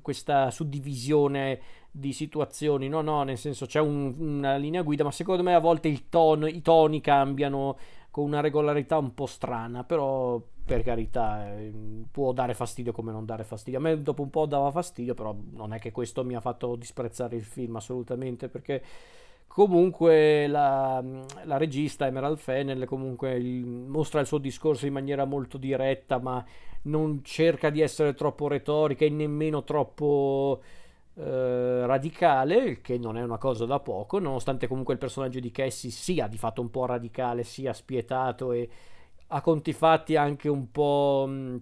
questa 0.00 0.50
suddivisione 0.50 1.60
di 1.90 2.12
situazioni, 2.12 2.88
no, 2.88 3.02
no, 3.02 3.22
nel 3.24 3.36
senso 3.36 3.66
c'è 3.66 3.80
un, 3.80 4.14
una 4.18 4.56
linea 4.56 4.82
guida, 4.82 5.04
ma 5.04 5.10
secondo 5.10 5.42
me 5.42 5.54
a 5.54 5.58
volte 5.58 6.08
tono, 6.08 6.46
i 6.46 6.62
toni 6.62 7.00
cambiano 7.00 7.76
con 8.10 8.24
una 8.24 8.40
regolarità 8.40 8.96
un 8.96 9.12
po' 9.12 9.26
strana, 9.26 9.84
però 9.84 10.40
per 10.64 10.82
carità 10.82 11.56
eh, 11.56 11.72
può 12.10 12.32
dare 12.32 12.54
fastidio 12.54 12.92
come 12.92 13.12
non 13.12 13.24
dare 13.24 13.44
fastidio. 13.44 13.78
A 13.78 13.82
me 13.82 14.00
dopo 14.02 14.22
un 14.22 14.30
po' 14.30 14.46
dava 14.46 14.70
fastidio, 14.70 15.14
però 15.14 15.36
non 15.52 15.72
è 15.72 15.78
che 15.78 15.92
questo 15.92 16.24
mi 16.24 16.34
ha 16.34 16.40
fatto 16.40 16.76
disprezzare 16.76 17.36
il 17.36 17.44
film 17.44 17.76
assolutamente, 17.76 18.48
perché 18.48 18.82
Comunque 19.48 20.46
la, 20.46 21.02
la, 21.44 21.56
regista 21.56 22.06
Emerald 22.06 22.38
Fennel 22.38 22.84
comunque 22.84 23.34
il, 23.34 23.66
mostra 23.66 24.20
il 24.20 24.26
suo 24.26 24.38
discorso 24.38 24.86
in 24.86 24.92
maniera 24.92 25.24
molto 25.24 25.58
diretta, 25.58 26.18
ma 26.18 26.44
non 26.82 27.24
cerca 27.24 27.70
di 27.70 27.80
essere 27.80 28.14
troppo 28.14 28.46
retorica 28.46 29.04
e 29.04 29.10
nemmeno 29.10 29.64
troppo 29.64 30.62
eh, 31.14 31.86
radicale, 31.86 32.56
il 32.56 32.80
che 32.80 32.98
non 32.98 33.16
è 33.16 33.22
una 33.22 33.38
cosa 33.38 33.64
da 33.66 33.80
poco, 33.80 34.20
nonostante 34.20 34.68
comunque 34.68 34.94
il 34.94 35.00
personaggio 35.00 35.40
di 35.40 35.50
Cassie 35.50 35.90
sia 35.90 36.28
di 36.28 36.38
fatto 36.38 36.60
un 36.60 36.70
po' 36.70 36.86
radicale, 36.86 37.42
sia 37.42 37.72
spietato 37.72 38.52
e 38.52 38.68
a 39.28 39.40
conti 39.40 39.72
fatti 39.72 40.14
anche 40.16 40.48
un 40.48 40.70
po'... 40.70 41.26
Mh, 41.28 41.60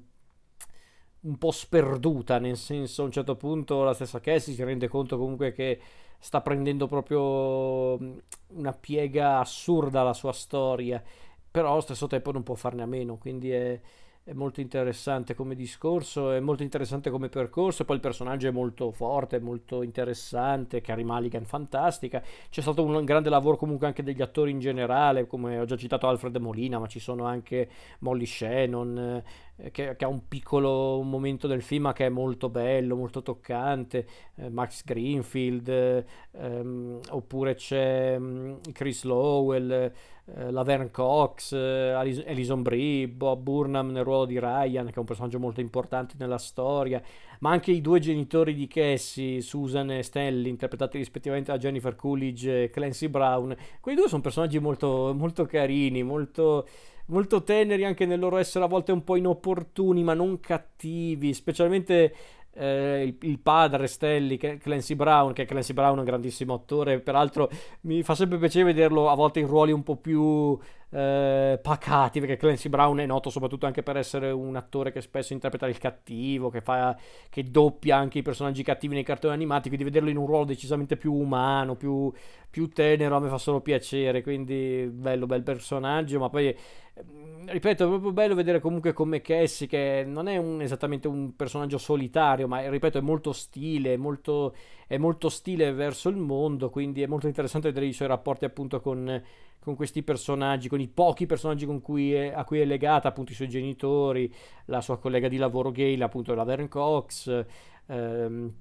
un 1.26 1.38
po' 1.38 1.50
sperduta, 1.50 2.38
nel 2.38 2.56
senso 2.56 3.02
a 3.02 3.04
un 3.06 3.10
certo 3.10 3.34
punto 3.36 3.82
la 3.82 3.94
stessa 3.94 4.20
Cassie 4.20 4.54
si 4.54 4.62
rende 4.62 4.86
conto 4.86 5.18
comunque 5.18 5.52
che 5.52 5.80
sta 6.26 6.40
prendendo 6.40 6.88
proprio 6.88 7.96
mm, 8.02 8.18
una 8.56 8.72
piega 8.72 9.38
assurda 9.38 10.02
la 10.02 10.12
sua 10.12 10.32
storia, 10.32 11.00
però 11.48 11.70
allo 11.70 11.80
stesso 11.80 12.08
tempo 12.08 12.32
non 12.32 12.42
può 12.42 12.56
farne 12.56 12.82
a 12.82 12.86
meno, 12.86 13.16
quindi 13.16 13.52
è, 13.52 13.80
è 14.24 14.32
molto 14.32 14.60
interessante 14.60 15.36
come 15.36 15.54
discorso, 15.54 16.32
è 16.32 16.40
molto 16.40 16.64
interessante 16.64 17.10
come 17.10 17.28
percorso, 17.28 17.84
poi 17.84 17.94
il 17.94 18.02
personaggio 18.02 18.48
è 18.48 18.50
molto 18.50 18.90
forte, 18.90 19.38
molto 19.38 19.82
interessante, 19.82 20.80
Carrie 20.80 21.04
Mulligan 21.04 21.44
fantastica, 21.44 22.20
c'è 22.50 22.60
stato 22.60 22.82
un 22.82 23.04
grande 23.04 23.30
lavoro 23.30 23.56
comunque 23.56 23.86
anche 23.86 24.02
degli 24.02 24.20
attori 24.20 24.50
in 24.50 24.58
generale, 24.58 25.28
come 25.28 25.60
ho 25.60 25.64
già 25.64 25.76
citato 25.76 26.08
Alfred 26.08 26.34
Molina, 26.38 26.80
ma 26.80 26.88
ci 26.88 26.98
sono 26.98 27.24
anche 27.24 27.70
Molly 28.00 28.26
Shannon, 28.26 29.22
che, 29.72 29.96
che, 29.96 30.04
ha 30.04 30.08
un 30.08 30.28
piccolo 30.28 31.00
momento 31.02 31.46
del 31.46 31.62
film 31.62 31.92
che 31.92 32.06
è 32.06 32.08
molto 32.08 32.48
bello, 32.48 32.94
molto 32.94 33.22
toccante, 33.22 34.06
eh, 34.36 34.50
Max 34.50 34.84
Greenfield, 34.84 35.68
eh, 35.68 36.04
ehm, 36.32 37.00
oppure 37.10 37.54
c'è 37.54 38.16
um, 38.16 38.60
Chris 38.72 39.04
Lowell, 39.04 39.70
eh, 39.70 40.50
Laverne 40.50 40.90
Cox, 40.90 41.52
eh, 41.52 41.90
Alison 41.92 42.60
Brie, 42.62 43.08
Bob 43.08 43.42
Burnham 43.42 43.92
nel 43.92 44.04
ruolo 44.04 44.26
di 44.26 44.38
Ryan, 44.38 44.86
che 44.86 44.94
è 44.94 44.98
un 44.98 45.04
personaggio 45.04 45.38
molto 45.38 45.60
importante 45.60 46.16
nella 46.18 46.38
storia, 46.38 47.00
ma 47.40 47.50
anche 47.50 47.70
i 47.70 47.80
due 47.80 47.98
genitori 47.98 48.52
di 48.52 48.66
Cassie, 48.66 49.40
Susan 49.40 49.90
e 49.90 50.02
Stanley, 50.02 50.50
interpretati 50.50 50.98
rispettivamente 50.98 51.50
da 51.50 51.58
Jennifer 51.58 51.94
Coolidge 51.94 52.64
e 52.64 52.70
Clancy 52.70 53.08
Brown. 53.08 53.56
Quei 53.80 53.94
due 53.94 54.08
sono 54.08 54.20
personaggi 54.20 54.58
molto, 54.58 55.14
molto 55.16 55.46
carini, 55.46 56.02
molto 56.02 56.66
molto 57.06 57.42
teneri 57.42 57.84
anche 57.84 58.06
nel 58.06 58.18
loro 58.18 58.36
essere 58.36 58.64
a 58.64 58.68
volte 58.68 58.92
un 58.92 59.04
po' 59.04 59.16
inopportuni, 59.16 60.02
ma 60.02 60.14
non 60.14 60.40
cattivi, 60.40 61.34
specialmente 61.34 62.14
eh, 62.56 63.02
il, 63.04 63.28
il, 63.28 63.38
padre 63.38 63.86
Stelly, 63.86 64.36
Clancy 64.36 64.94
Brown, 64.94 65.32
che 65.32 65.44
Clancy 65.44 65.72
Brown 65.72 65.96
è 65.96 65.98
un 66.00 66.04
grandissimo 66.04 66.54
attore, 66.54 67.00
peraltro 67.00 67.50
mi 67.82 68.02
fa 68.02 68.14
sempre 68.14 68.38
piacere 68.38 68.64
vederlo 68.64 69.08
a 69.10 69.14
volte 69.14 69.40
in 69.40 69.46
ruoli 69.46 69.72
un 69.72 69.82
po' 69.82 69.96
più 69.96 70.58
eh, 70.90 71.58
pacati, 71.60 72.20
perché 72.20 72.36
Clancy 72.36 72.68
Brown 72.68 72.98
è 72.98 73.06
noto 73.06 73.28
soprattutto 73.30 73.66
anche 73.66 73.82
per 73.82 73.96
essere 73.96 74.30
un 74.30 74.54
attore 74.56 74.92
che 74.92 75.00
spesso 75.00 75.32
interpreta 75.32 75.66
il 75.66 75.78
cattivo, 75.78 76.48
che, 76.48 76.60
fa, 76.60 76.96
che 77.28 77.42
doppia 77.42 77.96
anche 77.96 78.18
i 78.18 78.22
personaggi 78.22 78.62
cattivi 78.62 78.94
nei 78.94 79.02
cartoni 79.02 79.34
animati, 79.34 79.68
quindi 79.68 79.84
vederlo 79.84 80.10
in 80.10 80.16
un 80.16 80.26
ruolo 80.26 80.44
decisamente 80.44 80.96
più 80.96 81.12
umano, 81.12 81.74
più, 81.74 82.12
più 82.48 82.68
tenero, 82.68 83.16
a 83.16 83.20
me 83.20 83.28
fa 83.28 83.38
solo 83.38 83.60
piacere, 83.60 84.22
quindi 84.22 84.88
bello, 84.92 85.26
bel 85.26 85.42
personaggio, 85.42 86.18
ma 86.20 86.28
poi 86.28 86.56
mm, 87.04 87.48
ripeto, 87.48 87.84
è 87.84 87.88
proprio 87.88 88.12
bello 88.12 88.34
vedere 88.34 88.60
comunque 88.60 88.92
come 88.92 89.20
Cassie, 89.20 89.66
che 89.66 90.04
non 90.06 90.28
è 90.28 90.36
un, 90.36 90.62
esattamente 90.62 91.08
un 91.08 91.34
personaggio 91.34 91.78
solitario, 91.78 92.46
ma 92.46 92.68
ripeto, 92.68 92.98
è 92.98 93.00
molto 93.02 93.32
stile, 93.32 93.96
molto, 93.96 94.54
è 94.86 94.96
molto 94.98 95.28
stile 95.28 95.72
verso 95.72 96.08
il 96.08 96.16
mondo, 96.16 96.70
quindi 96.70 97.02
è 97.02 97.06
molto 97.06 97.26
interessante 97.26 97.68
vedere 97.68 97.86
i 97.86 97.92
suoi 97.92 98.08
rapporti 98.08 98.44
appunto 98.44 98.80
con 98.80 99.22
con 99.66 99.74
questi 99.74 100.04
personaggi, 100.04 100.68
con 100.68 100.78
i 100.78 100.86
pochi 100.86 101.26
personaggi 101.26 101.66
con 101.66 101.80
cui 101.80 102.14
è, 102.14 102.32
a 102.32 102.44
cui 102.44 102.60
è 102.60 102.64
legata, 102.64 103.08
appunto 103.08 103.32
i 103.32 103.34
suoi 103.34 103.48
genitori, 103.48 104.32
la 104.66 104.80
sua 104.80 104.96
collega 104.96 105.26
di 105.26 105.38
lavoro 105.38 105.72
Gail, 105.72 106.00
appunto 106.02 106.34
la 106.34 106.44
Vern 106.44 106.68
Cox, 106.68 107.44
ehm, 107.86 108.54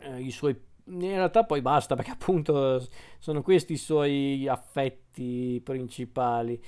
eh, 0.00 0.20
i 0.20 0.30
suoi... 0.32 0.60
In 0.88 1.00
realtà 1.00 1.44
poi 1.44 1.60
basta 1.62 1.94
perché 1.94 2.10
appunto 2.10 2.84
sono 3.20 3.40
questi 3.42 3.74
i 3.74 3.76
suoi 3.76 4.48
affetti 4.48 5.60
principali. 5.62 6.60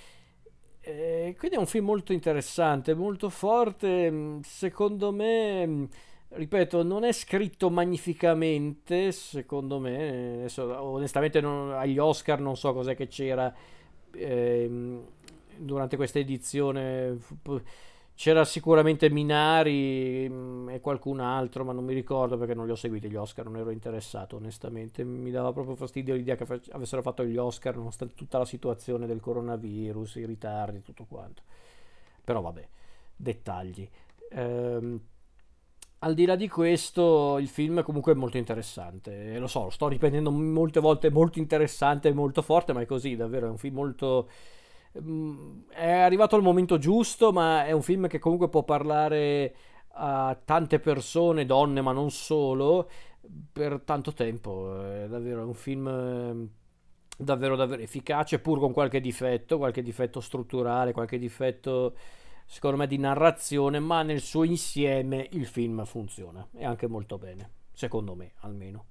Eh, 0.80 1.35
quindi 1.37 1.56
è 1.56 1.61
un 1.61 1.66
film 1.66 1.87
molto 1.87 2.12
interessante, 2.12 2.94
molto 2.94 3.28
forte, 3.28 4.38
secondo 4.42 5.11
me 5.11 5.88
ripeto, 6.30 6.82
non 6.82 7.04
è 7.04 7.12
scritto 7.12 7.70
magnificamente, 7.70 9.12
secondo 9.12 9.78
me. 9.78 10.35
Adesso, 10.38 10.82
onestamente, 10.82 11.40
non- 11.40 11.73
agli 11.73 11.99
Oscar 11.99 12.40
non 12.40 12.56
so 12.56 12.73
cos'è 12.73 12.94
che 12.94 13.06
c'era 13.08 13.52
ehm, 14.12 15.02
durante 15.56 15.97
questa 15.97 16.18
edizione. 16.18 17.18
C'era 18.14 18.44
sicuramente 18.44 19.08
Minari 19.11 20.28
mm, 20.28 20.70
e 20.70 20.80
qualcun 20.80 21.20
altro, 21.20 21.64
ma 21.64 21.73
non 21.73 21.85
mi 21.85 21.94
ricordo 21.94 22.37
perché 22.37 22.52
non 22.54 22.66
li 22.66 22.73
ho 22.73 22.75
seguiti 22.75 23.08
gli 23.08 23.14
Oscar, 23.16 23.44
non 23.44 23.56
ero 23.58 23.70
interessato 23.70 24.37
onestamente. 24.37 25.04
Mi 25.04 25.30
dava 25.30 25.52
proprio 25.52 25.76
fastidio 25.76 26.14
l'idea 26.14 26.35
che 26.35 26.44
fac- 26.44 26.68
avessero 26.73 27.00
fatto 27.02 27.25
gli 27.25 27.37
Oscar 27.37 27.76
nonostante 27.76 28.14
tutta 28.14 28.38
la 28.38 28.44
situazione 28.44 29.06
del 29.06 29.20
coronavirus, 29.20 30.16
i 30.16 30.26
ritardi, 30.26 30.82
tutto 30.82 31.04
quanto. 31.08 31.42
Però 32.25 32.40
vabbè, 32.40 32.68
dettagli. 33.16 33.88
Ehm, 34.30 35.00
al 36.00 36.14
di 36.14 36.25
là 36.26 36.37
di 36.37 36.49
questo, 36.49 37.38
il 37.38 37.49
film 37.49 37.81
è 37.81 37.83
comunque 37.83 38.14
molto 38.14 38.37
interessante. 38.37 39.38
Lo 39.38 39.47
so, 39.49 39.64
lo 39.64 39.71
sto 39.71 39.88
ripetendo 39.88 40.31
molte 40.31 40.81
volte, 40.81 41.11
molto 41.11 41.38
interessante 41.38 42.09
e 42.09 42.12
molto 42.14 42.43
forte, 42.43 42.73
ma 42.73 42.81
è 42.81 42.87
così, 42.87 43.17
davvero, 43.17 43.47
è 43.47 43.50
un 43.50 43.59
film 43.59 43.75
molto... 43.75 44.28
mm, 45.00 45.61
È 45.71 45.90
arrivato 45.90 46.37
al 46.37 46.43
momento 46.43 46.78
giusto, 46.78 47.33
ma 47.33 47.64
è 47.67 47.73
un 47.73 47.83
film 47.83 48.07
che 48.09 48.19
comunque 48.19 48.49
può 48.49 48.62
parlare 48.64 49.55
a 50.00 50.38
tante 50.45 50.78
persone, 50.81 51.45
donne, 51.47 51.81
ma 51.81 51.93
non 51.93 52.11
solo, 52.11 52.88
per 53.52 53.81
tanto 53.85 54.12
tempo. 54.12 54.81
È 54.83 55.07
davvero 55.09 55.45
un 55.47 55.55
film 55.55 55.88
eh, 55.88 56.49
davvero, 57.17 57.57
davvero 57.57 57.83
efficace, 57.83 58.38
pur 58.40 58.59
con 58.61 58.73
qualche 58.73 59.00
difetto, 59.00 59.59
qualche 59.59 59.83
difetto 59.83 60.21
strutturale, 60.21 60.93
qualche 60.93 61.19
difetto, 61.19 61.97
secondo 62.49 62.78
me, 62.78 62.87
di 62.87 62.99
narrazione, 62.99 63.78
ma 63.78 64.02
nel 64.02 64.23
suo 64.23 64.43
insieme 64.43 65.28
il 65.33 65.47
film 65.47 65.85
funziona 65.85 66.49
e 66.52 66.64
anche 66.64 66.88
molto 66.88 67.19
bene, 67.19 67.50
secondo 67.73 68.14
me 68.14 68.33
almeno. 68.38 68.87